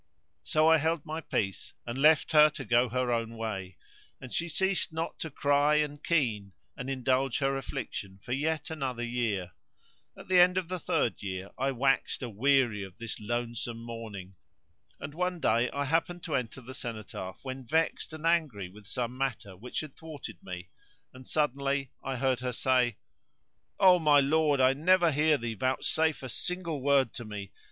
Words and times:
So 0.43 0.67
I 0.67 0.79
held 0.79 1.05
my 1.05 1.21
peace 1.21 1.75
and 1.85 1.95
left 1.95 2.31
her 2.31 2.49
to 2.49 2.65
go 2.65 2.89
her 2.89 3.11
own 3.13 3.37
way; 3.37 3.77
and 4.19 4.33
she 4.33 4.47
ceased 4.49 4.91
not 4.91 5.19
to 5.19 5.29
cry 5.29 5.75
and 5.75 6.03
keen 6.03 6.53
and 6.75 6.89
indulge 6.89 7.37
her 7.37 7.55
affliction 7.55 8.17
for 8.17 8.31
yet 8.31 8.71
another 8.71 9.03
year. 9.03 9.51
At 10.17 10.27
the 10.27 10.39
end 10.39 10.57
of 10.57 10.69
the 10.69 10.79
third 10.79 11.21
year 11.21 11.51
I 11.55 11.69
waxed 11.69 12.23
aweary 12.23 12.81
of 12.83 12.97
this 12.97 13.19
longsome 13.19 13.77
mourning, 13.77 14.33
and 14.99 15.13
one 15.13 15.39
day 15.39 15.69
I 15.69 15.85
happened 15.85 16.23
to 16.23 16.35
enter 16.35 16.61
the 16.61 16.73
cenotaph 16.73 17.37
when 17.45 17.63
vexed 17.63 18.11
and 18.11 18.25
angry 18.25 18.69
with 18.69 18.87
some 18.87 19.15
matter 19.15 19.55
which 19.55 19.81
had 19.81 19.95
thwarted 19.95 20.41
me, 20.41 20.69
and 21.13 21.27
suddenly 21.27 21.91
I 22.03 22.15
heard 22.15 22.39
her 22.39 22.53
say:—O 22.53 23.99
my 23.99 24.19
lord, 24.19 24.59
I 24.59 24.73
never 24.73 25.11
hear 25.11 25.37
thee 25.37 25.53
vouch 25.53 25.85
safe 25.85 26.23
a 26.23 26.29
single 26.29 26.81
word 26.81 27.13
to 27.13 27.23
me! 27.23 27.51